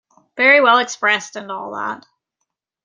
[0.35, 2.07] Very well expressed and all that.